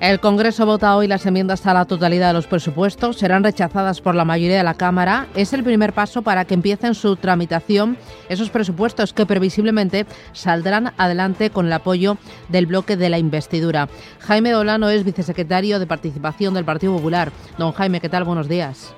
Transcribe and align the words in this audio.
El 0.00 0.20
Congreso 0.20 0.64
vota 0.64 0.94
hoy 0.94 1.08
las 1.08 1.26
enmiendas 1.26 1.66
a 1.66 1.74
la 1.74 1.84
totalidad 1.84 2.28
de 2.28 2.34
los 2.34 2.46
presupuestos. 2.46 3.16
Serán 3.16 3.42
rechazadas 3.42 4.00
por 4.00 4.14
la 4.14 4.24
mayoría 4.24 4.58
de 4.58 4.62
la 4.62 4.74
Cámara. 4.74 5.26
Es 5.34 5.52
el 5.52 5.64
primer 5.64 5.92
paso 5.92 6.22
para 6.22 6.44
que 6.44 6.54
empiecen 6.54 6.94
su 6.94 7.16
tramitación 7.16 7.96
esos 8.28 8.48
presupuestos 8.48 9.12
que 9.12 9.26
previsiblemente 9.26 10.06
saldrán 10.32 10.92
adelante 10.98 11.50
con 11.50 11.66
el 11.66 11.72
apoyo 11.72 12.16
del 12.48 12.66
bloque 12.66 12.96
de 12.96 13.10
la 13.10 13.18
investidura. 13.18 13.88
Jaime 14.20 14.52
Dolano 14.52 14.88
es 14.88 15.02
vicesecretario 15.02 15.80
de 15.80 15.88
Participación 15.88 16.54
del 16.54 16.64
Partido 16.64 16.94
Popular. 16.94 17.32
Don 17.58 17.72
Jaime, 17.72 18.00
¿qué 18.00 18.08
tal? 18.08 18.22
Buenos 18.22 18.46
días. 18.46 18.94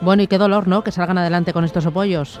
Bueno, 0.00 0.24
y 0.24 0.26
qué 0.26 0.38
dolor, 0.38 0.66
¿no? 0.66 0.82
Que 0.82 0.90
salgan 0.90 1.18
adelante 1.18 1.52
con 1.52 1.64
estos 1.64 1.86
apoyos. 1.86 2.40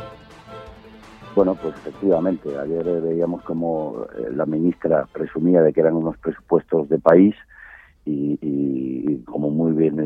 Bueno, 1.34 1.54
pues 1.54 1.74
efectivamente, 1.76 2.58
ayer 2.58 2.84
veíamos 3.00 3.42
como 3.42 4.06
eh, 4.18 4.30
la 4.32 4.46
ministra 4.46 5.06
presumía 5.12 5.62
de 5.62 5.72
que 5.72 5.80
eran 5.80 5.94
unos 5.94 6.16
presupuestos 6.18 6.88
de 6.88 6.98
país 6.98 7.34
y, 8.04 9.18
como 9.24 9.50
muy 9.50 9.72
bien 9.72 9.96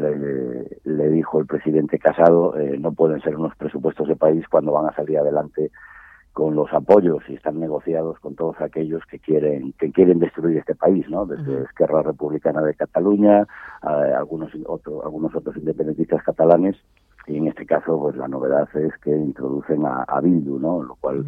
le, 0.85 1.09
dijo 1.11 1.39
el 1.39 1.47
presidente 1.47 2.01
Casado, 2.01 2.59
eh, 2.59 2.77
no 2.79 2.93
pueden 2.93 3.21
ser 3.23 3.37
unos 3.37 3.55
presupuestos 3.57 4.09
de 4.09 4.17
país 4.17 4.45
cuando 4.49 4.73
van 4.73 4.87
a 4.87 4.97
salir 4.97 5.19
adelante 5.19 5.71
con 6.33 6.57
los 6.57 6.73
apoyos 6.73 7.23
y 7.29 7.35
están 7.35 7.61
negociados 7.61 8.19
con 8.19 8.35
todos 8.35 8.61
aquellos 8.61 9.05
que 9.07 9.19
quieren 9.19 9.73
que 9.79 9.93
quieren 9.93 10.19
destruir 10.19 10.59
este 10.59 10.75
país, 10.75 11.09
¿no? 11.09 11.27
Desde 11.27 11.63
Esquerra 11.65 12.03
Republicana 12.03 12.63
de 12.63 12.75
Cataluña, 12.75 13.47
algunos 13.83 14.51
otros 14.67 15.05
algunos 15.05 15.35
otros 15.35 15.57
independentistas 15.57 16.23
catalanes 16.23 16.77
y 17.27 17.37
en 17.37 17.49
este 17.49 17.67
caso 17.67 17.99
pues 18.01 18.17
la 18.17 18.29
novedad 18.29 18.69
es 18.75 18.97
que 18.99 19.11
introducen 19.11 19.87
a, 19.87 20.03
a 20.03 20.21
Bildu, 20.21 20.59
¿no? 20.59 20.83
Lo 20.83 20.97
cual 20.97 21.25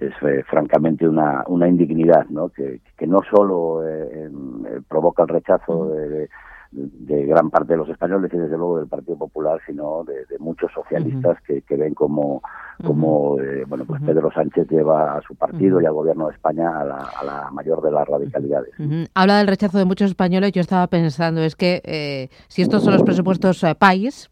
es 0.00 0.12
eh, 0.22 0.42
francamente 0.48 1.06
una, 1.06 1.44
una 1.46 1.68
indignidad, 1.68 2.26
¿no? 2.30 2.48
Que, 2.48 2.80
que 2.96 3.06
no 3.06 3.20
solo 3.30 3.86
eh, 3.86 4.08
eh, 4.26 4.80
provoca 4.88 5.24
el 5.24 5.28
rechazo 5.28 5.90
de, 5.90 6.28
de, 6.72 7.26
gran 7.26 7.50
parte 7.50 7.74
de 7.74 7.76
los 7.76 7.88
españoles 7.88 8.32
y 8.32 8.38
desde 8.38 8.56
luego 8.56 8.78
del 8.78 8.88
Partido 8.88 9.18
Popular, 9.18 9.60
sino 9.66 10.04
de, 10.04 10.38
muchos 10.38 10.72
socialistas 10.72 11.36
que, 11.42 11.60
que, 11.62 11.76
ven 11.76 11.92
como, 11.92 12.40
como 12.82 13.36
bueno, 13.66 13.84
pues 13.84 14.00
Pedro 14.00 14.32
Sánchez 14.32 14.68
lleva 14.70 15.18
a 15.18 15.20
su 15.20 15.34
partido 15.34 15.82
y 15.82 15.86
al 15.86 15.92
gobierno 15.92 16.28
de 16.28 16.34
España 16.34 16.80
a 16.80 16.84
la, 16.84 16.96
a 16.96 17.24
la 17.24 17.50
mayor 17.50 17.82
de 17.82 17.90
las 17.90 18.08
radicalidades. 18.08 18.72
Habla 19.14 19.38
del 19.38 19.48
rechazo 19.48 19.76
de 19.76 19.84
muchos 19.84 20.08
españoles. 20.08 20.52
Yo 20.52 20.62
estaba 20.62 20.86
pensando, 20.86 21.42
es 21.42 21.56
que 21.56 22.30
si 22.48 22.62
estos 22.62 22.82
son 22.82 22.94
los 22.94 23.02
presupuestos 23.02 23.62
país, 23.78 24.30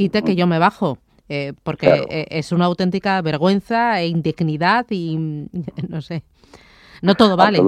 quite 0.00 0.22
que 0.22 0.34
yo 0.34 0.46
me 0.46 0.58
bajo. 0.58 0.98
Eh, 1.28 1.52
porque 1.62 2.06
eh, 2.10 2.26
es 2.30 2.50
una 2.50 2.64
auténtica 2.64 3.22
vergüenza 3.22 4.00
e 4.00 4.08
indignidad 4.08 4.84
y 4.90 5.16
no 5.88 6.00
sé, 6.00 6.24
no 7.02 7.14
todo 7.14 7.36
vale. 7.36 7.60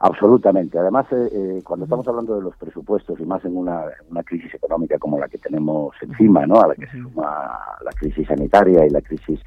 absolutamente. 0.00 0.78
Además, 0.78 1.06
eh, 1.12 1.62
cuando 1.64 1.86
estamos 1.86 2.06
hablando 2.06 2.36
de 2.36 2.42
los 2.42 2.54
presupuestos 2.56 3.18
y 3.20 3.24
más 3.24 3.42
en 3.46 3.56
una, 3.56 3.84
una, 4.10 4.22
crisis 4.22 4.52
económica 4.52 4.98
como 4.98 5.18
la 5.18 5.28
que 5.28 5.38
tenemos 5.38 5.94
encima, 6.02 6.44
¿no? 6.44 6.60
a 6.60 6.68
la 6.68 6.74
que 6.74 6.86
se 6.88 7.00
suma 7.00 7.58
la 7.82 7.90
crisis 7.92 8.28
sanitaria 8.28 8.84
y 8.84 8.90
la 8.90 9.00
crisis 9.00 9.40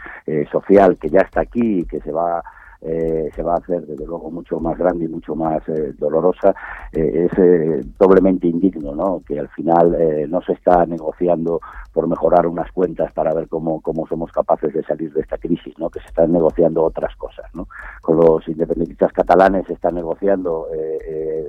social 0.52 0.98
que 0.98 1.10
ya 1.10 1.20
está 1.20 1.42
aquí 1.42 1.82
y 1.82 1.86
que 1.86 2.00
se 2.00 2.12
va 2.12 2.42
eh, 2.82 3.30
se 3.36 3.44
va 3.44 3.56
a 3.56 3.58
hacer 3.58 3.86
desde 3.86 4.06
luego 4.06 4.30
mucho 4.30 4.60
más 4.60 4.78
grande 4.78 5.06
y 5.06 5.08
mucho 5.08 5.36
más 5.36 5.68
eh, 5.68 5.94
dolorosa, 5.98 6.54
eh, 6.92 7.28
es 7.32 7.98
doblemente 7.98 8.48
indigno, 8.48 8.94
¿no? 8.94 9.22
Que 9.26 9.40
al 9.40 9.50
final 9.50 9.98
no 10.30 10.42
se 10.42 10.54
está 10.54 10.86
negociando 10.86 11.60
por 11.92 12.08
mejorar 12.08 12.46
unas 12.48 12.72
cuentas 12.72 13.12
para 13.14 13.34
ver 13.34 13.48
cómo, 13.48 13.82
cómo 13.82 14.06
somos 14.08 14.32
capaces 14.32 14.74
de 14.74 14.84
salir 14.84 15.12
de 15.14 15.22
esta 15.22 15.38
crisis, 15.38 15.74
¿no? 15.78 15.90
Que 15.90 16.00
se 16.02 16.08
están 16.08 16.32
negociando 16.32 16.84
otras 16.84 17.16
cosas, 17.16 17.46
¿no? 17.54 17.68
Con 18.02 18.18
los 18.18 18.48
independentistas 18.48 19.12
catalanes 19.12 19.66
se 19.68 19.74
está 19.74 19.92
negociando 19.92 20.68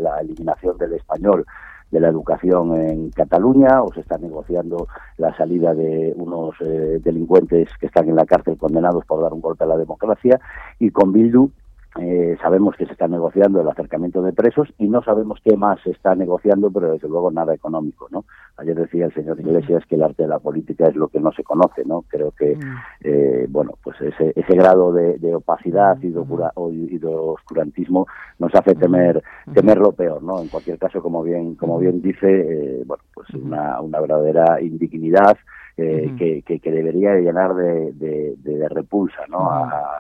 la 0.00 0.20
eliminación 0.20 0.78
del 0.78 0.94
español 0.94 1.44
de 1.90 2.00
la 2.00 2.08
educación 2.08 2.74
en 2.76 3.10
Cataluña 3.10 3.82
o 3.82 3.92
se 3.92 4.00
está 4.00 4.18
negociando 4.18 4.88
la 5.16 5.34
salida 5.36 5.74
de 5.74 6.12
unos 6.16 6.54
eh, 6.60 7.00
delincuentes 7.02 7.68
que 7.80 7.86
están 7.86 8.08
en 8.08 8.16
la 8.16 8.26
cárcel 8.26 8.58
condenados 8.58 9.04
por 9.06 9.22
dar 9.22 9.32
un 9.32 9.40
golpe 9.40 9.64
a 9.64 9.68
la 9.68 9.76
democracia 9.76 10.40
y 10.78 10.90
con 10.90 11.12
Bildu 11.12 11.50
eh, 12.00 12.36
sabemos 12.40 12.76
que 12.76 12.86
se 12.86 12.92
está 12.92 13.08
negociando 13.08 13.60
el 13.60 13.68
acercamiento 13.68 14.22
de 14.22 14.32
presos 14.32 14.68
y 14.78 14.88
no 14.88 15.02
sabemos 15.02 15.40
qué 15.42 15.56
más 15.56 15.80
se 15.82 15.90
está 15.90 16.14
negociando, 16.14 16.70
pero 16.70 16.92
desde 16.92 17.08
luego 17.08 17.30
nada 17.30 17.54
económico, 17.54 18.08
¿no? 18.10 18.24
Ayer 18.56 18.76
decía 18.76 19.06
el 19.06 19.14
señor 19.14 19.40
Iglesias 19.40 19.84
que 19.88 19.96
el 19.96 20.02
arte 20.02 20.22
de 20.22 20.28
la 20.28 20.38
política 20.38 20.86
es 20.86 20.96
lo 20.96 21.08
que 21.08 21.20
no 21.20 21.32
se 21.32 21.42
conoce, 21.42 21.84
¿no? 21.84 22.04
Creo 22.08 22.32
que, 22.32 22.56
mm. 22.56 22.76
eh, 23.02 23.46
bueno, 23.48 23.72
pues 23.82 24.00
ese, 24.00 24.32
ese 24.36 24.54
grado 24.54 24.92
de, 24.92 25.34
opacidad 25.34 25.98
y 26.00 26.10
de, 26.10 26.20
y 26.72 26.98
de, 26.98 27.06
oscurantismo 27.06 28.06
nos 28.38 28.54
hace 28.54 28.74
temer 28.74 29.22
temer 29.52 29.78
lo 29.78 29.92
peor, 29.92 30.22
¿no? 30.22 30.40
En 30.40 30.48
cualquier 30.48 30.78
caso, 30.78 31.02
como 31.02 31.22
bien 31.22 31.54
como 31.56 31.78
bien 31.78 32.00
dice, 32.00 32.28
eh, 32.28 32.82
bueno, 32.86 33.02
pues 33.14 33.28
una, 33.34 33.80
una 33.80 34.00
verdadera 34.00 34.60
indignidad 34.60 35.36
que, 35.78 36.60
que, 36.60 36.72
debería 36.72 37.14
llenar 37.14 37.54
de, 37.54 37.92
de, 37.92 38.68
repulsa, 38.68 39.22
¿no? 39.28 39.48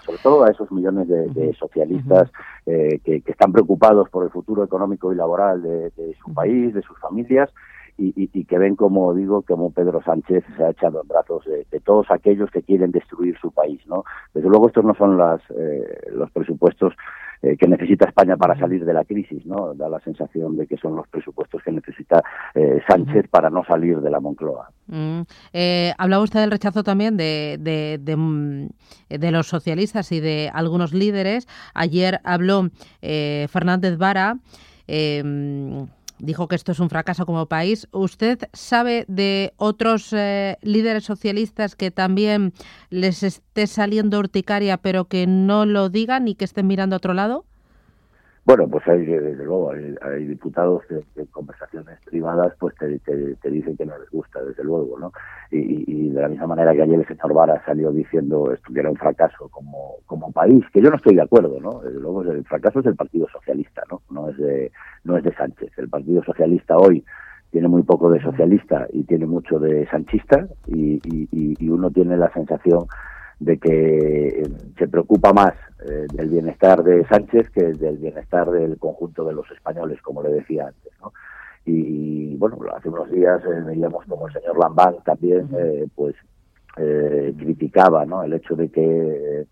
sobre 0.04 0.18
todo 0.18 0.44
a 0.44 0.50
esos 0.50 0.70
millones 0.72 1.06
de, 1.08 1.54
socialistas 1.54 2.30
eh, 2.66 3.00
que, 3.04 3.22
están 3.24 3.52
preocupados 3.52 4.08
por 4.10 4.24
el 4.24 4.30
futuro 4.30 4.64
económico 4.64 5.12
y 5.12 5.16
laboral 5.16 5.62
de, 5.62 6.14
su 6.22 6.34
país, 6.34 6.74
de 6.74 6.82
sus 6.82 6.98
familias. 6.98 7.50
Y, 8.00 8.44
que 8.44 8.58
ven, 8.58 8.76
como 8.76 9.12
digo, 9.12 9.42
como 9.42 9.72
Pedro 9.72 10.00
Sánchez 10.04 10.44
se 10.56 10.62
ha 10.62 10.70
echado 10.70 11.02
en 11.02 11.08
brazos 11.08 11.44
de, 11.44 11.80
todos 11.80 12.06
aquellos 12.10 12.48
que 12.50 12.62
quieren 12.62 12.92
destruir 12.92 13.36
su 13.38 13.50
país, 13.50 13.80
¿no? 13.88 14.04
Desde 14.32 14.48
luego 14.48 14.68
estos 14.68 14.84
no 14.84 14.94
son 14.94 15.18
las, 15.18 15.40
eh, 15.50 16.08
los 16.12 16.30
presupuestos 16.30 16.94
eh, 17.42 17.56
que 17.56 17.66
necesita 17.66 18.08
España 18.08 18.36
para 18.36 18.58
salir 18.58 18.84
de 18.84 18.92
la 18.92 19.04
crisis, 19.04 19.44
¿no? 19.46 19.74
Da 19.74 19.88
la 19.88 19.98
sensación 20.00 20.56
de 20.56 20.68
que 20.68 20.76
son 20.76 20.94
los 20.94 21.08
presupuestos 21.08 21.57
Sánchez 22.88 23.28
para 23.30 23.50
no 23.50 23.64
salir 23.64 24.00
de 24.00 24.10
la 24.10 24.20
Moncloa. 24.20 24.70
Mm. 24.86 25.20
Eh, 25.52 25.92
hablaba 25.98 26.24
usted 26.24 26.40
del 26.40 26.50
rechazo 26.50 26.82
también 26.82 27.16
de, 27.16 27.58
de, 27.60 27.98
de, 28.00 28.16
mm, 28.16 28.68
de, 29.10 29.30
los 29.30 29.46
socialistas 29.46 30.10
y 30.12 30.20
de 30.20 30.50
algunos 30.52 30.92
líderes. 30.94 31.46
Ayer 31.74 32.20
habló 32.24 32.70
Fernández 33.00 33.98
Vara 33.98 34.38
dijo 36.18 36.48
que 36.48 36.56
esto 36.56 36.72
es 36.72 36.80
un 36.80 36.90
fracaso 36.90 37.26
como 37.26 37.46
país. 37.46 37.88
¿Usted 37.92 38.38
sabe 38.52 39.04
de 39.08 39.52
otros 39.56 40.12
eh, 40.12 40.58
líderes 40.62 41.04
socialistas 41.04 41.76
que 41.76 41.90
también 41.90 42.52
les 42.90 43.22
esté 43.22 43.66
saliendo 43.66 44.18
urticaria, 44.18 44.78
pero 44.78 45.06
que 45.06 45.26
no 45.26 45.66
lo 45.66 45.88
digan 45.88 46.28
y 46.28 46.34
que 46.34 46.44
estén 46.44 46.66
mirando 46.66 46.96
a 46.96 46.98
otro 46.98 47.14
lado? 47.14 47.44
Bueno, 48.48 48.66
pues 48.66 48.88
hay, 48.88 49.04
desde 49.04 49.44
luego, 49.44 49.72
hay, 49.72 50.24
diputados 50.24 50.82
que, 50.86 50.94
en 51.20 51.26
conversaciones 51.26 51.98
privadas 52.06 52.54
pues 52.58 52.74
te, 52.76 53.50
dicen 53.50 53.76
que 53.76 53.84
no 53.84 53.98
les 53.98 54.08
gusta, 54.08 54.42
desde 54.42 54.64
luego, 54.64 54.98
¿no? 54.98 55.12
Y, 55.50 56.08
de 56.08 56.22
la 56.22 56.28
misma 56.28 56.46
manera 56.46 56.72
que 56.72 56.80
ayer 56.80 56.98
el 56.98 57.06
señor 57.06 57.34
Vara 57.34 57.62
salió 57.66 57.92
diciendo 57.92 58.50
esto 58.50 58.72
que 58.72 58.80
era 58.80 58.88
un 58.88 58.96
fracaso 58.96 59.50
como, 59.50 60.32
país, 60.32 60.64
que 60.72 60.80
yo 60.80 60.88
no 60.88 60.96
estoy 60.96 61.16
de 61.16 61.22
acuerdo, 61.22 61.60
¿no? 61.60 61.82
Luego 61.90 62.22
el 62.22 62.42
fracaso 62.46 62.78
es 62.78 62.86
del 62.86 62.96
Partido 62.96 63.28
Socialista, 63.28 63.82
¿no? 63.90 64.00
No 64.08 64.30
es 64.30 64.38
de, 64.38 64.72
no 65.04 65.18
es 65.18 65.24
de 65.24 65.34
Sánchez. 65.34 65.70
El 65.76 65.90
Partido 65.90 66.24
Socialista 66.24 66.78
hoy 66.78 67.04
tiene 67.50 67.68
muy 67.68 67.82
poco 67.82 68.10
de 68.10 68.22
socialista 68.22 68.86
y 68.94 69.02
tiene 69.02 69.26
mucho 69.26 69.58
de 69.58 69.86
sanchista 69.90 70.48
y, 70.68 70.98
y 71.02 71.68
uno 71.68 71.90
tiene 71.90 72.16
la 72.16 72.32
sensación 72.32 72.86
de 73.40 73.58
que 73.58 74.28
eh, 74.28 74.48
se 74.76 74.88
preocupa 74.88 75.32
más 75.32 75.54
eh, 75.88 76.06
del 76.12 76.28
bienestar 76.28 76.82
de 76.82 77.06
Sánchez 77.06 77.50
que 77.50 77.72
del 77.72 77.98
bienestar 77.98 78.50
del 78.50 78.78
conjunto 78.78 79.24
de 79.24 79.32
los 79.32 79.48
españoles, 79.50 80.00
como 80.02 80.22
le 80.22 80.30
decía 80.30 80.68
antes. 80.68 80.92
¿no? 81.00 81.12
Y, 81.64 82.36
bueno, 82.36 82.58
hace 82.74 82.88
unos 82.88 83.10
días 83.10 83.40
eh, 83.44 83.62
veíamos 83.64 84.04
como 84.06 84.26
el 84.26 84.32
señor 84.32 84.58
Lambán 84.58 84.96
también 85.04 85.48
pues 85.94 86.14
criticaba 87.36 88.06
¿no? 88.06 88.22
el 88.22 88.34
hecho 88.34 88.54
de 88.54 88.68
que 88.68 89.44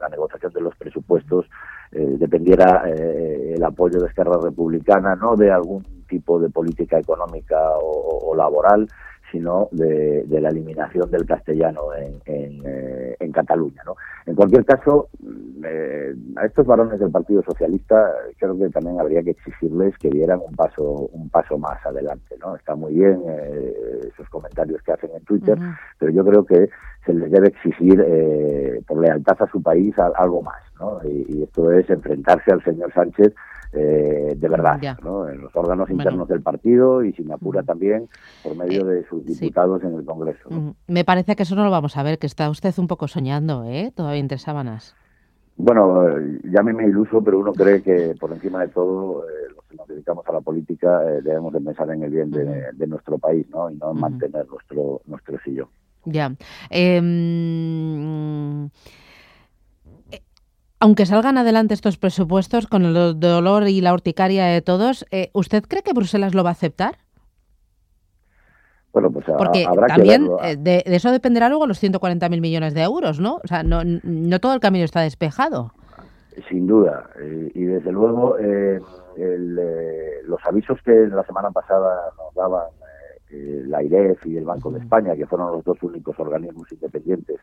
la 0.00 0.08
negociación 0.08 0.50
de 0.54 0.62
los 0.62 0.74
presupuestos 0.76 1.44
dependiera 1.92 2.88
el 2.88 3.62
apoyo 3.62 4.00
de 4.00 4.06
Esquerra 4.06 4.38
Republicana, 4.42 5.14
no 5.14 5.36
de 5.36 5.50
algún 5.50 5.84
tipo 6.08 6.40
de 6.40 6.48
política 6.48 6.98
económica 6.98 7.58
o 7.82 8.34
laboral, 8.34 8.88
sino 9.30 9.68
de, 9.72 10.24
la 10.28 10.48
eliminación 10.48 11.10
del 11.10 11.26
castellano 11.26 11.94
en, 11.94 12.20
eh, 12.64 13.16
en, 13.18 13.32
Cataluña. 13.32 13.82
¿no? 13.84 13.96
En 14.26 14.34
cualquier 14.34 14.64
caso, 14.64 15.08
mm, 15.20 15.64
eh, 15.64 16.14
a 16.36 16.46
estos 16.46 16.66
varones 16.66 16.98
del 16.98 17.10
Partido 17.10 17.42
Socialista 17.42 18.12
creo 18.38 18.58
que 18.58 18.68
también 18.70 18.98
habría 19.00 19.22
que 19.22 19.30
exigirles 19.30 19.96
que 19.98 20.10
dieran 20.10 20.40
un 20.44 20.54
paso 20.54 20.82
un 21.12 21.28
paso 21.28 21.58
más 21.58 21.84
adelante. 21.84 22.36
¿no? 22.40 22.56
Está 22.56 22.74
muy 22.74 22.94
bien 22.94 23.22
eh, 23.28 24.08
esos 24.12 24.28
comentarios 24.28 24.82
que 24.82 24.92
hacen 24.92 25.10
en 25.14 25.24
Twitter, 25.24 25.58
pero 25.98 26.12
yo 26.12 26.24
creo 26.24 26.44
que 26.44 26.68
se 27.04 27.14
les 27.14 27.30
debe 27.30 27.48
exigir 27.48 28.04
por 28.86 28.98
lealtad 28.98 29.36
a 29.40 29.50
su 29.50 29.62
país 29.62 29.94
algo 29.98 30.42
más. 30.42 30.62
¿no? 30.78 30.98
y 31.04 31.42
esto 31.42 31.70
es 31.72 31.88
enfrentarse 31.90 32.50
al 32.52 32.64
señor 32.64 32.90
Sánchez 32.94 33.34
eh, 33.72 34.34
de 34.36 34.48
verdad, 34.48 34.80
¿no? 35.02 35.28
en 35.28 35.40
los 35.40 35.54
órganos 35.54 35.88
internos 35.90 36.28
del 36.28 36.42
partido 36.42 37.04
y, 37.04 37.12
si 37.12 37.22
me 37.22 37.34
apura, 37.34 37.62
también 37.62 38.08
por 38.42 38.56
medio 38.56 38.90
eh, 38.90 38.94
de 38.96 39.06
sus 39.08 39.24
diputados 39.24 39.82
en 39.84 39.94
el 39.94 40.04
Congreso. 40.04 40.48
Me 40.86 41.04
parece 41.04 41.36
que 41.36 41.44
eso 41.44 41.54
no 41.54 41.64
lo 41.64 41.70
vamos 41.70 41.96
a 41.96 42.02
ver, 42.02 42.18
que 42.18 42.26
está 42.26 42.50
usted 42.50 42.74
un 42.78 42.88
poco 42.88 43.08
soñando, 43.08 43.64
¿eh? 43.64 43.92
Todavía 43.94 44.20
entre 44.20 44.38
sábanas. 44.38 44.96
Bueno, 45.56 46.06
llámeme 46.44 46.84
iluso, 46.84 47.22
pero 47.22 47.38
uno 47.38 47.52
cree 47.52 47.82
que 47.82 48.14
por 48.18 48.32
encima 48.32 48.60
de 48.60 48.68
todo 48.68 49.24
eh, 49.24 49.52
los 49.54 49.76
nos 49.76 49.86
dedicamos 49.88 50.26
a 50.26 50.32
la 50.32 50.40
política 50.40 51.02
eh, 51.04 51.20
debemos 51.22 51.52
de 51.52 51.60
pensar 51.60 51.90
en 51.90 52.02
el 52.02 52.10
bien 52.10 52.30
de, 52.30 52.86
nuestro 52.86 53.18
país, 53.18 53.46
¿no? 53.50 53.70
Y 53.70 53.76
no 53.76 53.92
en 53.92 54.00
mantener 54.00 54.46
nuestro 54.48 55.02
nuestro 55.06 55.38
sillón. 55.44 55.68
Ya. 56.04 56.34
Em, 56.70 58.64
eh, 58.64 58.70
aunque 60.80 61.06
salgan 61.06 61.38
adelante 61.38 61.74
estos 61.74 61.98
presupuestos 61.98 62.66
con 62.66 62.84
el 62.84 63.20
dolor 63.20 63.68
y 63.68 63.80
la 63.80 63.92
urticaria 63.92 64.46
de 64.46 64.62
todos, 64.62 65.06
¿usted 65.32 65.62
cree 65.62 65.82
que 65.82 65.92
Bruselas 65.92 66.34
lo 66.34 66.42
va 66.42 66.50
a 66.50 66.52
aceptar? 66.52 66.96
Bueno, 68.92 69.10
pues 69.10 69.24
Porque 69.38 69.66
también 69.86 70.28
eh, 70.42 70.56
de, 70.58 70.82
eso 70.86 71.12
dependerá 71.12 71.48
luego 71.48 71.66
los 71.66 71.82
140.000 71.82 72.40
millones 72.40 72.74
de 72.74 72.82
euros, 72.82 73.20
¿no? 73.20 73.36
O 73.36 73.46
sea, 73.46 73.62
no, 73.62 73.82
no 73.84 74.40
todo 74.40 74.54
el 74.54 74.60
camino 74.60 74.84
está 74.84 75.00
despejado. 75.00 75.72
Sin 76.48 76.66
duda. 76.66 77.08
Eh, 77.20 77.52
y 77.54 77.64
desde 77.64 77.92
luego, 77.92 78.36
eh, 78.38 78.80
los 80.24 80.40
avisos 80.44 80.80
que 80.82 80.92
la 80.92 81.24
semana 81.24 81.50
pasada 81.50 82.10
nos 82.16 82.34
daban 82.34 82.68
la 83.30 83.80
IREF 83.84 84.26
y 84.26 84.36
el 84.36 84.44
Banco 84.44 84.72
de 84.72 84.80
España, 84.80 85.14
que 85.14 85.24
fueron 85.24 85.52
los 85.52 85.62
dos 85.62 85.80
únicos 85.84 86.18
organismos 86.18 86.70
independientes 86.72 87.38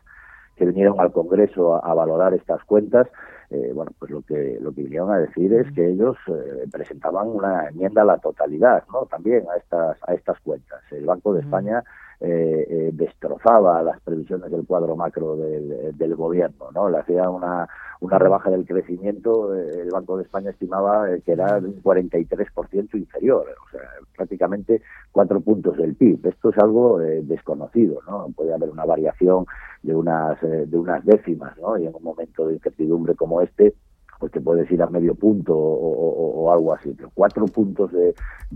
que 0.57 0.65
vinieron 0.65 0.99
al 0.99 1.11
Congreso 1.11 1.83
a, 1.83 1.93
valorar 1.93 2.33
estas 2.33 2.63
cuentas, 2.65 3.07
eh, 3.49 3.71
bueno, 3.73 3.91
pues 3.97 4.11
lo 4.11 4.21
que 4.21 4.57
lo 4.59 4.73
que 4.73 4.83
vinieron 4.83 5.11
a 5.11 5.19
decir 5.19 5.53
es 5.53 5.71
que 5.73 5.89
ellos 5.89 6.17
eh, 6.27 6.67
presentaban 6.71 7.27
una 7.27 7.69
enmienda 7.69 8.01
a 8.01 8.05
la 8.05 8.17
totalidad, 8.17 8.83
¿no? 8.91 9.05
También 9.05 9.45
a 9.49 9.57
estas 9.57 9.97
a 10.07 10.13
estas 10.13 10.39
cuentas. 10.41 10.81
El 10.91 11.05
Banco 11.05 11.33
de 11.33 11.41
España 11.41 11.83
eh, 12.19 12.89
destrozaba 12.93 13.83
las 13.83 13.99
previsiones 14.01 14.51
del 14.51 14.65
cuadro 14.65 14.95
macro 14.95 15.35
del, 15.35 15.95
del 15.97 16.15
gobierno, 16.15 16.71
¿no? 16.73 16.89
Le 16.89 16.97
hacía 16.97 17.29
una 17.29 17.67
una 17.99 18.19
rebaja 18.19 18.49
del 18.49 18.65
crecimiento, 18.65 19.55
eh, 19.55 19.81
el 19.81 19.89
Banco 19.89 20.17
de 20.17 20.23
España 20.23 20.51
estimaba 20.51 21.11
eh, 21.11 21.21
que 21.25 21.31
era 21.31 21.57
un 21.57 21.81
43% 21.81 22.95
inferior, 22.95 23.47
o 23.65 23.69
sea, 23.71 23.81
prácticamente 24.15 24.81
cuatro 25.11 25.41
puntos 25.41 25.77
del 25.77 25.95
PIB. 25.95 26.25
Esto 26.27 26.49
es 26.49 26.57
algo 26.59 27.01
eh, 27.01 27.21
desconocido, 27.23 28.01
¿no? 28.07 28.29
Puede 28.35 28.53
haber 28.53 28.69
una 28.69 28.85
variación 28.85 29.45
de 29.81 29.95
unas, 29.95 30.39
de 30.41 30.77
unas 30.77 31.03
décimas, 31.05 31.57
¿no? 31.57 31.77
Y 31.77 31.87
en 31.87 31.95
un 31.95 32.03
momento 32.03 32.47
de 32.47 32.55
incertidumbre 32.55 33.15
como 33.15 33.41
este, 33.41 33.73
pues 34.19 34.31
te 34.31 34.41
puedes 34.41 34.69
ir 34.71 34.81
a 34.81 34.87
medio 34.87 35.15
punto 35.15 35.53
o, 35.55 36.51
algo 36.51 36.73
así. 36.73 36.93
Pero 36.95 37.11
cuatro 37.13 37.45
puntos 37.45 37.91
de, 37.91 38.13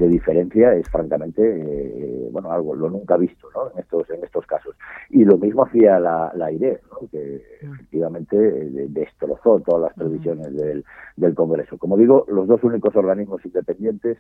diferencia 0.08 0.74
es 0.74 0.88
francamente, 0.90 1.42
eh, 1.44 2.30
bueno, 2.32 2.52
algo 2.52 2.76
lo 2.76 2.90
nunca 2.90 3.18
visto, 3.18 3.48
¿no? 3.54 3.72
En 3.72 3.80
estos, 3.80 4.10
en 4.10 4.24
estos 4.24 4.46
casos. 4.46 4.76
Y 5.10 5.26
lo 5.26 5.38
mismo 5.38 5.64
hacía 5.64 6.00
la, 6.00 6.32
la 6.36 6.52
IRE, 6.52 6.82
¿no? 6.90 7.08
Que 7.10 7.44
mm. 7.62 7.74
efectivamente 7.74 8.38
eh, 8.38 8.88
destrozó 8.90 9.60
todas 9.60 9.82
las 9.82 9.94
previsiones 9.94 10.56
del, 10.56 10.86
del 11.18 11.36
Congreso. 11.36 11.78
Como 11.78 11.98
digo, 11.98 12.26
los 12.28 12.48
dos 12.48 12.64
únicos 12.64 12.96
organismos 12.96 13.46
independientes 13.46 14.18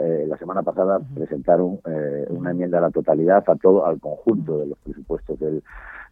eh, 0.00 0.24
la 0.28 0.36
semana 0.36 0.62
pasada 0.62 1.00
presentaron 1.14 1.80
una 2.28 2.50
enmienda 2.50 2.78
a 2.78 2.82
la 2.82 2.90
totalidad 2.90 3.44
a 3.46 3.56
todo, 3.56 3.86
al 3.86 4.00
conjunto 4.00 4.58
de 4.58 4.66
los 4.66 4.78
presupuestos 4.78 5.38
del 5.38 5.62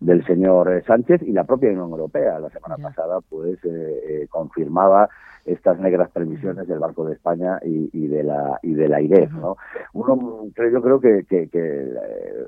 del 0.00 0.24
señor 0.26 0.72
eh, 0.72 0.82
Sánchez 0.86 1.22
y 1.22 1.32
la 1.32 1.44
propia 1.44 1.70
Unión 1.70 1.90
Europea 1.90 2.38
la 2.38 2.50
semana 2.50 2.76
pasada 2.76 3.20
pues 3.28 3.58
eh, 3.64 4.26
eh, 4.64 4.70
confirmaba 4.70 5.08
estas 5.44 5.78
negras 5.78 6.10
previsiones 6.10 6.66
del 6.66 6.78
Banco 6.78 7.04
de 7.04 7.14
España 7.14 7.58
y, 7.62 8.06
de 8.06 8.22
la 8.22 8.58
y 8.62 8.72
de 8.72 8.88
la 8.88 9.02
IREF 9.02 9.30
no 9.32 9.56
uno 9.92 10.46
yo 10.56 10.82
creo 10.82 11.00
que, 11.00 11.26
que, 11.28 11.48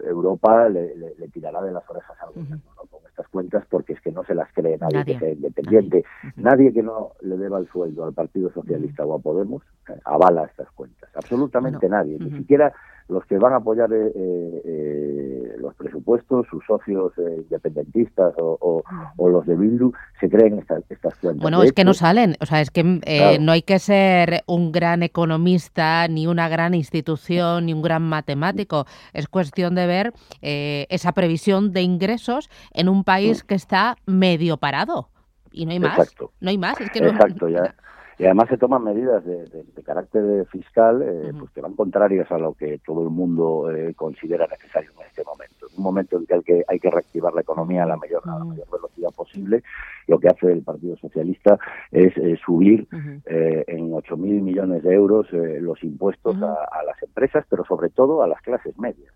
Europa 0.07 0.69
le, 0.71 0.89
tirará 1.33 1.61
de 1.61 1.73
las 1.73 1.89
orejas 1.91 2.17
al 2.23 2.29
gobierno 2.29 2.63
con 2.91 3.01
estas 3.07 3.29
cuentas 3.29 3.65
porque 3.69 3.93
es 3.93 4.01
que 4.01 4.13
no 4.13 4.25
se 4.25 4.35
las 4.35 4.51
cree 4.55 4.79
nadie, 4.79 5.05
que 5.05 5.19
sea 5.19 5.31
independiente. 5.31 6.05
Nadie. 6.37 6.73
que 6.73 6.83
no 6.83 7.13
le 7.21 7.37
deba 7.37 7.59
el 7.59 7.69
sueldo 7.69 8.05
al 8.05 8.15
Partido 8.15 8.51
Socialista 8.51 9.05
o 9.05 9.15
a 9.15 9.19
Podemos 9.19 9.63
avala 10.05 10.45
estas 10.45 10.71
cuentas. 10.71 11.11
Absolutamente 11.15 11.89
nadie 11.91 12.19
ni 12.19 12.31
siquiera 12.31 12.73
los 13.09 13.25
que 13.27 13.39
van 13.39 13.53
a 13.53 13.57
apoyar 13.57 13.93
eh, 13.93 14.13
eh, 14.15 14.63
eh, 14.65 15.57
los 15.59 15.75
presupuestos, 15.75 16.47
sus 16.51 16.65
socios 16.67 17.13
independentistas 17.17 18.35
o, 18.39 18.83
los 19.19 19.47
de 19.47 19.57
Bildu, 19.57 19.93
se 20.21 20.29
creen 20.29 20.59
estas, 20.59 20.83
estas 20.89 21.15
cuentas. 21.17 21.43
Bueno, 21.43 21.63
es 21.63 21.73
que 21.73 21.85
no 21.85 21.95
salen, 21.95 22.37
o 22.41 22.47
sea, 22.47 22.61
es 22.61 22.71
que 22.71 22.83
no 23.41 23.53
hay 23.53 23.63
que 23.63 23.79
ser 23.79 24.43
un 24.47 24.73
gran 24.73 25.03
economista, 25.03 26.09
ni 26.09 26.27
una 26.27 26.49
gran 26.49 26.75
institución, 26.75 27.67
ni 27.67 27.73
un 27.73 27.83
gran 27.83 28.03
matemático. 28.03 28.87
Es 29.13 29.29
cuestión 29.29 29.75
de 29.75 29.87
ver 29.87 30.13
esa 30.41 31.13
previsión 31.13 31.73
de 31.73 31.83
ingresos 31.83 32.51
en 32.73 32.89
un 32.89 33.05
país 33.05 33.45
mm. 33.45 33.47
que 33.47 33.55
está 33.55 33.97
medio 34.07 34.57
parado. 34.57 35.11
Y 35.53 35.65
no 35.65 35.73
hay 35.73 35.81
más. 35.81 36.15
No 36.41 36.51
hay 36.51 36.59
más. 36.59 36.81
Es 36.81 36.91
que 36.91 36.99
Exacto, 36.99 37.49
ya. 37.49 37.75
Y 38.19 38.25
además 38.25 38.49
se 38.49 38.57
toman 38.57 38.83
medidas 38.83 39.25
de, 39.25 39.47
carácter 39.85 40.47
fiscal 40.47 41.03
eh, 41.03 41.33
pues 41.39 41.51
que 41.53 41.61
van 41.61 41.75
contrarias 41.75 42.31
a 42.33 42.39
lo 42.39 42.55
que 42.55 42.81
todo 42.85 43.03
el 43.03 43.11
mundo 43.11 43.71
eh, 43.71 43.95
considera 43.95 44.47
necesario 44.47 44.91
en 44.99 45.07
este 45.07 45.23
momento. 45.23 45.56
Un 45.77 45.85
momento 45.85 46.17
en 46.17 46.27
que 46.27 46.35
hay 46.35 46.43
que, 46.43 46.65
hay 46.69 46.79
que 46.79 46.91
reactivar 46.91 47.33
la 47.35 47.41
economía 47.41 47.85
a 47.85 47.87
la 47.87 47.97
mayor, 47.97 48.23
a 48.25 48.39
la 48.39 48.45
mayor 48.45 48.67
velocidad 48.71 49.11
posible, 49.11 49.63
lo 50.07 50.19
que 50.19 50.29
hace 50.29 50.53
el 50.53 50.63
Partido 50.63 50.97
Socialista 50.97 51.59
es 51.91 52.17
eh, 52.17 52.37
subir 52.45 52.87
en 53.27 53.91
8.000 53.91 54.17
millones 54.17 54.83
de 54.83 54.95
euros 54.95 55.27
los 55.33 55.83
impuestos 55.83 56.37
a, 56.37 56.83
las 56.85 57.03
empresas, 57.03 57.45
pero 57.49 57.65
sobre 57.65 57.91
todo 57.91 58.23
a 58.23 58.29
las 58.29 58.41
clases 58.43 58.79
medias. 58.79 59.13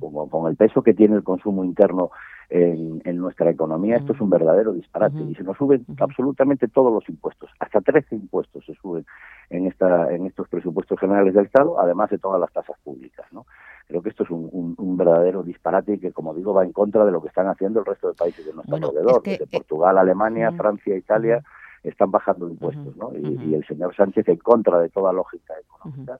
como, 0.00 0.28
con 0.28 0.50
el 0.50 0.56
peso 0.56 0.82
que 0.82 0.94
tiene 0.94 1.16
el 1.16 1.22
consumo 1.22 1.64
interno 1.64 2.10
en, 2.48 3.16
nuestra 3.18 3.50
economía, 3.50 3.96
esto 3.96 4.12
es 4.12 4.20
un 4.20 4.30
verdadero 4.30 4.72
disparate. 4.72 5.20
Y 5.22 5.34
se 5.34 5.42
nos 5.42 5.56
suben 5.56 5.84
absolutamente 5.98 6.68
todos 6.68 6.92
los 6.92 7.08
impuestos, 7.08 7.50
hasta 7.58 7.80
13 7.80 8.16
impuestos 8.16 8.64
se 8.64 8.74
suben 8.74 9.04
en, 9.50 9.66
esta, 9.66 10.12
en 10.12 10.26
estos 10.26 10.48
presupuestos 10.48 10.98
generales 10.98 11.34
del 11.34 11.46
Estado, 11.46 11.80
además 11.80 12.10
de 12.10 12.18
todas 12.18 12.40
las 12.40 12.52
tasas 12.52 12.76
públicas. 12.84 13.26
¿no? 13.32 13.46
Creo 13.86 14.02
que 14.02 14.08
esto 14.08 14.24
es 14.24 14.30
un, 14.30 14.96
verdadero 14.96 15.42
disparate 15.42 15.94
y 15.94 15.98
que, 15.98 16.12
como 16.12 16.34
digo, 16.34 16.52
va 16.52 16.64
en 16.64 16.72
contra 16.72 17.04
de 17.04 17.12
lo 17.12 17.22
que 17.22 17.28
están 17.28 17.46
haciendo 17.46 17.80
el 17.80 17.86
resto 17.86 18.08
de 18.08 18.14
países 18.14 18.44
de 18.44 18.52
nuestro 18.52 18.76
alrededor, 18.76 19.22
desde 19.22 19.44
eh, 19.44 19.48
Portugal, 19.52 19.98
Alemania, 19.98 20.50
Francia, 20.52 20.96
Italia, 20.96 21.42
están 21.82 22.10
bajando 22.10 22.48
impuestos, 22.48 22.96
¿no? 22.96 23.12
Y, 23.14 23.54
el 23.54 23.64
señor 23.66 23.94
Sánchez, 23.94 24.28
en 24.28 24.38
contra 24.38 24.80
de 24.80 24.88
toda 24.88 25.12
lógica 25.12 25.54
económica, 25.60 26.18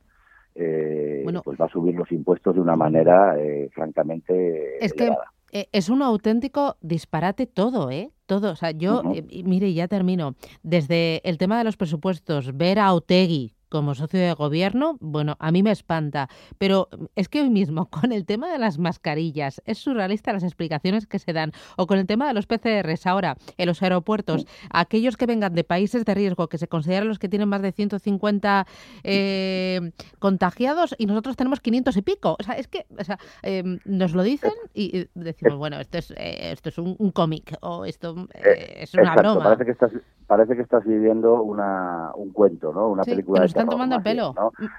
eh, 0.55 1.27
pues 1.45 1.61
va 1.61 1.67
a 1.67 1.69
subir 1.69 1.95
los 1.95 2.11
impuestos 2.13 2.55
de 2.55 2.61
una 2.61 2.77
manera 2.77 3.37
eh, 3.39 3.69
francamente 3.75 4.85
es 4.85 4.93
elevada. 4.93 5.33
Eh, 5.53 5.69
es 5.73 5.89
un 5.89 6.03
auténtico 6.03 6.77
disparate 6.81 7.47
todo, 7.47 7.91
¿eh? 7.91 8.11
Todo. 8.27 8.51
O 8.53 8.57
sea, 8.57 8.73
yo, 8.73 9.03
eh, 9.15 9.43
mire, 9.45 9.73
ya 9.73 9.89
termino. 9.89 10.35
Desde 10.63 11.27
el 11.29 11.39
tema 11.39 11.57
de 11.59 11.65
los 11.65 11.77
presupuestos, 11.77 12.57
ver 12.57 12.79
a 12.79 12.93
Otegui 12.93 13.55
como 13.69 13.95
socio 13.95 14.21
de 14.21 14.33
gobierno, 14.33 14.97
bueno, 15.01 15.37
a 15.39 15.51
mí 15.51 15.63
me 15.63 15.71
espanta. 15.71 16.29
Pero 16.59 16.89
es 17.15 17.29
que 17.29 17.41
hoy 17.41 17.51
mismo, 17.51 17.87
con 17.91 18.13
el 18.13 18.25
tema 18.25 18.51
de 18.51 18.59
las 18.59 18.79
mascarillas, 18.79 19.63
es 19.65 19.79
surrealista 19.79 20.33
las 20.33 20.43
explicaciones 20.43 21.07
que 21.07 21.19
se 21.19 21.33
dan. 21.33 21.53
O 21.77 21.87
con 21.87 21.99
el 21.99 22.07
tema 22.07 22.27
de 22.29 22.35
los 22.35 22.47
PCRs 22.47 23.07
ahora 23.07 23.37
en 23.57 23.67
los 23.67 23.83
aeropuertos, 23.83 24.47
aquellos 24.71 25.17
que 25.17 25.27
vengan 25.27 25.55
de 25.55 25.65
países 25.65 26.05
de 26.05 26.15
riesgo, 26.15 26.49
que 26.49 26.59
se 26.59 26.69
consideran 26.69 27.09
los 27.09 27.19
que 27.19 27.29
tienen 27.29 27.49
más 27.49 27.63
de 27.63 27.73
150 27.73 28.67
eh, 29.05 29.93
contagiados 30.19 30.95
y 30.99 31.07
nosotros 31.07 31.37
tenemos 31.37 31.61
500 31.61 31.97
y 31.97 32.03
pico. 32.03 32.37
O 32.39 32.43
sea, 32.43 32.55
es 32.55 32.69
que 32.69 32.87
o 32.99 33.05
sea, 33.05 33.19
em, 33.43 33.79
nos 33.85 34.13
lo 34.13 34.23
dicen 34.23 34.53
y 34.75 35.09
decimos, 35.15 35.57
bueno, 35.57 35.81
esto 35.81 35.99
es, 35.99 36.11
eh, 36.13 36.53
esto 36.53 36.69
es 36.69 36.79
un, 36.79 36.97
cómic 37.13 37.57
o 37.63 37.85
esto 37.85 38.29
eh, 38.35 38.79
es 38.81 38.95
una 38.95 39.15
broma. 39.15 39.45
Parece 39.45 39.65
que 39.65 39.71
estás, 39.73 39.93
parece 40.27 40.57
que 40.57 40.63
estás 40.63 40.85
viviendo 40.85 41.43
una, 41.43 42.11
un 42.15 42.33
cuento, 42.33 42.73
¿no? 42.73 42.89
Una 42.89 43.05
película 43.05 43.41
de 43.41 43.47
están 43.47 43.69
tomando 43.69 43.97
el 43.97 44.03
pelo 44.03 44.35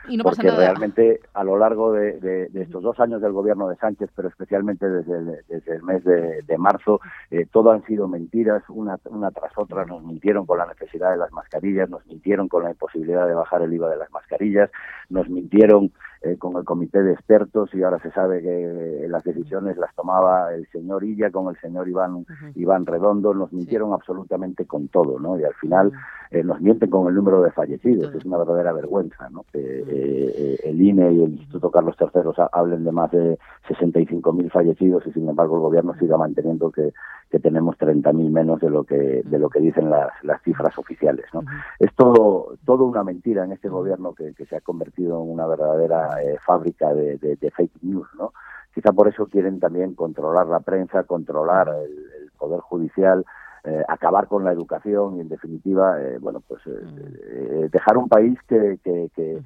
y 0.07 0.17
no 0.17 0.23
Porque 0.23 0.37
pasa 0.37 0.49
nada. 0.49 0.59
realmente 0.59 1.21
a 1.33 1.43
lo 1.43 1.57
largo 1.57 1.93
de, 1.93 2.49
estos 2.53 2.83
dos 2.83 2.99
años 2.99 3.21
del 3.21 3.31
gobierno 3.31 3.67
de 3.69 3.75
Sánchez, 3.77 4.09
pero 4.15 4.27
especialmente 4.27 4.89
desde 4.89 5.17
el, 5.17 5.37
desde 5.47 5.75
el 5.75 5.83
mes 5.83 6.03
de, 6.03 6.57
marzo, 6.57 6.99
eh, 7.31 7.45
todo 7.51 7.71
han 7.71 7.83
sido 7.85 8.07
mentiras, 8.07 8.63
una, 8.69 8.99
una 9.05 9.31
tras 9.31 9.51
otra. 9.57 9.85
Nos 9.85 10.03
mintieron 10.03 10.45
con 10.45 10.57
la 10.57 10.65
necesidad 10.65 11.11
de 11.11 11.17
las 11.17 11.31
mascarillas, 11.31 11.89
nos 11.89 12.05
mintieron 12.07 12.47
con 12.47 12.63
la 12.63 12.71
imposibilidad 12.71 13.27
de 13.27 13.33
bajar 13.33 13.61
el 13.61 13.73
IVA 13.73 13.89
de 13.89 13.97
las 13.97 14.11
mascarillas, 14.11 14.69
nos 15.09 15.29
mintieron 15.29 15.91
eh, 16.21 16.37
con 16.37 16.57
el 16.57 16.63
comité 16.63 17.03
de 17.03 17.13
expertos 17.13 17.73
y 17.73 17.83
ahora 17.83 17.99
se 17.99 18.11
sabe 18.11 18.41
que 18.41 19.05
las 19.07 19.23
decisiones 19.23 19.77
las 19.77 19.93
tomaba 19.95 20.53
el 20.53 20.67
señor 20.67 21.03
Illa 21.03 21.31
con 21.31 21.49
el 21.49 21.59
señor 21.61 21.87
Iván, 21.87 22.25
Iván 22.55 22.85
Redondo. 22.85 23.33
Nos 23.33 23.53
mintieron 23.53 23.93
absolutamente 23.93 24.65
con 24.65 24.87
todo, 24.87 25.19
¿no? 25.19 25.39
Y 25.39 25.43
al 25.43 25.53
final 25.55 25.91
eh, 26.31 26.43
nos 26.43 26.59
mienten 26.59 26.89
con 26.89 27.07
el 27.07 27.15
número 27.15 27.41
de 27.41 27.51
fallecidos. 27.51 28.13
Es 28.15 28.25
una 28.25 28.37
verdadera 28.37 28.73
vergüenza, 28.73 29.29
¿no? 29.29 29.45
Que 29.51 29.59
eh, 29.59 30.59
el 30.63 30.81
INE 30.81 31.13
y 31.13 31.23
el 31.23 31.31
Instituto 31.33 31.71
Carlos 31.71 31.95
III 31.99 32.31
hablen 32.51 32.83
de 32.83 32.91
más 32.91 33.11
de 33.11 33.37
65.000 33.69 34.51
fallecidos 34.51 35.05
y 35.07 35.11
sin 35.11 35.29
embargo 35.29 35.55
el 35.55 35.61
gobierno 35.61 35.93
siga 35.99 36.17
manteniendo 36.17 36.71
que, 36.71 36.93
que 37.29 37.39
tenemos 37.39 37.77
30.000 37.77 38.29
menos 38.29 38.59
de 38.59 38.69
lo 38.69 38.83
que 38.83 39.21
de 39.23 39.39
lo 39.39 39.49
que 39.49 39.59
dicen 39.59 39.89
las, 39.89 40.11
las 40.23 40.41
cifras 40.43 40.77
oficiales, 40.77 41.25
¿no? 41.33 41.41
Es 41.79 41.93
todo, 41.95 42.55
todo 42.65 42.85
una 42.85 43.03
mentira 43.03 43.43
en 43.43 43.51
este 43.51 43.69
gobierno 43.69 44.13
que, 44.13 44.33
que 44.33 44.45
se 44.45 44.55
ha 44.55 44.61
convertido 44.61 45.21
en 45.21 45.29
una 45.29 45.47
verdadera 45.47 46.06
eh, 46.21 46.37
fábrica 46.45 46.93
de, 46.93 47.17
de, 47.17 47.51
fake 47.51 47.83
news, 47.83 48.07
¿no? 48.17 48.33
Quizá 48.73 48.91
por 48.91 49.07
eso 49.07 49.25
quieren 49.27 49.59
también 49.59 49.95
controlar 49.95 50.47
la 50.47 50.59
prensa, 50.59 51.03
controlar 51.03 51.69
el, 51.69 52.31
poder 52.37 52.59
judicial, 52.59 53.25
eh, 53.63 53.83
acabar 53.87 54.27
con 54.27 54.43
la 54.43 54.51
educación 54.51 55.17
y, 55.17 55.21
en 55.21 55.29
definitiva, 55.29 55.99
eh, 56.01 56.19
bueno, 56.19 56.41
pues 56.47 56.61
eh, 56.67 57.69
dejar 57.71 57.97
un 57.97 58.07
país 58.07 58.39
que, 58.47 58.79
que, 58.83 59.41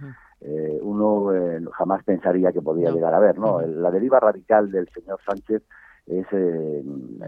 uno 0.82 1.32
jamás 1.72 2.04
pensaría 2.04 2.52
que 2.52 2.62
podía 2.62 2.92
llegar 2.92 3.14
a 3.14 3.20
ver, 3.20 3.38
¿no? 3.38 3.62
La 3.62 3.92
deriva 3.92 4.20
radical 4.20 4.72
del 4.72 4.90
señor 4.90 5.20
Sánchez 5.26 5.62
es 6.08 6.26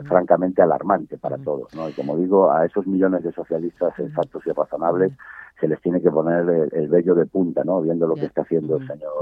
francamente 0.06 0.62
alarmante 0.62 1.18
para 1.18 1.38
todos, 1.38 1.74
¿no? 1.76 1.88
Y 1.90 1.94
como 1.94 2.18
digo, 2.18 2.52
a 2.52 2.66
esos 2.66 2.86
millones 2.88 3.24
de 3.24 3.32
socialistas 3.32 3.96
sensatos 3.96 4.42
y 4.46 4.52
razonables 4.52 5.14
se 5.60 5.68
les 5.68 5.80
tiene 5.82 6.02
que 6.02 6.12
poner 6.12 6.70
el, 6.72 6.90
vello 6.90 7.16
de 7.16 7.26
punta, 7.26 7.64
¿no? 7.64 7.82
Viendo 7.82 8.08
lo 8.08 8.16
que 8.16 8.26
está 8.26 8.42
haciendo 8.42 8.78
el 8.78 8.88
señor, 8.88 9.14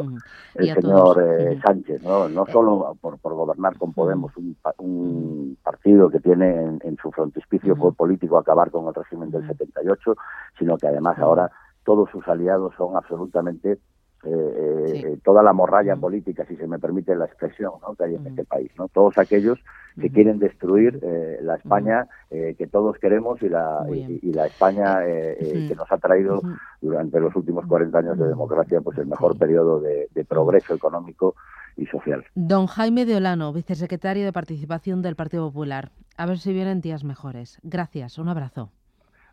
el 0.56 0.74
señor 0.74 1.24
eh, 1.24 1.60
Sánchez, 1.64 2.02
¿no? 2.02 2.30
No 2.30 2.44
eh. 2.48 2.52
solo 2.52 2.98
por, 3.00 3.20
por 3.20 3.34
gobernar 3.34 3.78
con 3.78 3.94
Podemos, 3.94 4.36
un, 4.38 4.56
un 4.80 5.58
partido 5.62 6.10
que 6.10 6.20
tiene 6.20 6.80
en, 6.82 6.98
su 7.02 7.12
frontispicio 7.12 7.76
político 7.76 8.38
acabar 8.38 8.72
con 8.72 8.88
el 8.88 8.94
régimen 8.94 9.30
del 9.30 9.46
78, 9.46 10.16
sino 10.58 10.78
que 10.78 10.88
además 10.88 11.20
ahora 11.20 11.52
todos 11.84 12.10
sus 12.10 12.28
aliados 12.28 12.74
son 12.78 12.96
absolutamente 12.96 13.80
eh, 14.24 14.92
eh, 14.94 15.18
toda 15.24 15.42
la 15.42 15.52
morralla 15.52 15.96
política, 15.96 16.46
si 16.48 16.56
se 16.56 16.68
me 16.68 16.78
permite 16.78 17.16
la 17.16 17.26
expresión, 17.26 17.74
¿no? 17.82 17.96
que 17.96 18.04
hay 18.04 18.16
en 18.16 18.28
este 18.28 18.46
país. 18.46 18.72
¿no? 18.78 18.88
Todos 18.88 19.18
aquellos 19.18 19.60
que 20.00 20.10
quieren 20.10 20.38
destruir 20.38 21.00
eh, 21.02 21.40
la 21.42 21.56
España 21.56 22.08
que 22.30 22.68
todos 22.68 22.98
queremos 22.98 23.42
y 23.42 23.50
la, 23.50 23.86
y, 23.90 24.32
la 24.32 24.46
España 24.46 25.00
que 25.04 25.74
nos 25.76 25.92
ha 25.92 25.98
traído 25.98 26.42
durante 26.80 27.20
los 27.20 27.36
últimos 27.36 27.66
40 27.66 27.98
años 27.98 28.18
de 28.18 28.28
democracia 28.28 28.80
pues 28.80 28.98
el 29.00 29.08
mejor 29.08 29.38
periodo 29.38 29.82
de, 29.82 30.08
de 30.14 30.24
progreso 30.24 30.74
económico 30.74 31.36
y 31.76 31.86
social. 31.88 32.24
Don 32.36 32.68
Jaime 32.68 33.06
de 33.06 33.18
Olano, 33.18 33.52
vicesecretario 33.52 34.24
de 34.24 34.32
Participación 34.32 35.02
del 35.02 35.16
Partido 35.16 35.48
Popular. 35.48 35.92
A 36.16 36.26
ver 36.26 36.38
si 36.38 36.54
vienen 36.54 36.80
días 36.80 37.04
mejores. 37.04 37.60
Gracias, 37.64 38.18
un 38.18 38.30
abrazo. 38.30 38.72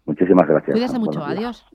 Muchísimas 0.07 0.49
gracias. 0.49 0.73
Cuídese 0.73 0.99
mucho, 0.99 1.23
adiós. 1.23 1.67